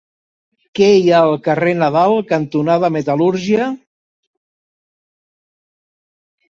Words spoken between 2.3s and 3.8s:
cantonada Metal·lúrgia?